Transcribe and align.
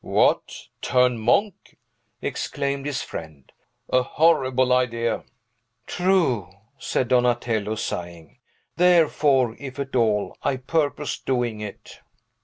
"What! 0.03 0.67
Turn 0.81 1.19
monk?" 1.19 1.77
exclaimed 2.23 2.87
his 2.87 3.03
friend. 3.03 3.51
"A 3.89 4.01
horrible 4.01 4.73
idea!" 4.73 5.25
"True," 5.85 6.49
said 6.79 7.07
Donatello, 7.09 7.75
sighing. 7.75 8.39
"Therefore, 8.77 9.55
if 9.59 9.77
at 9.77 9.95
all, 9.95 10.35
I 10.41 10.57
purpose 10.57 11.19
doing 11.19 11.59
it." 11.61 11.99